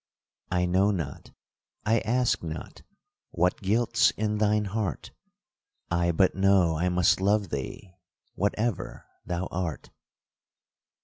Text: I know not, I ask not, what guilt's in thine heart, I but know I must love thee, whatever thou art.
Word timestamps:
I 0.49 0.65
know 0.65 0.89
not, 0.89 1.29
I 1.85 1.99
ask 1.99 2.41
not, 2.41 2.81
what 3.29 3.61
guilt's 3.61 4.09
in 4.17 4.39
thine 4.39 4.65
heart, 4.65 5.11
I 5.91 6.11
but 6.11 6.33
know 6.33 6.75
I 6.75 6.89
must 6.89 7.21
love 7.21 7.49
thee, 7.49 7.93
whatever 8.33 9.05
thou 9.27 9.45
art. 9.51 9.91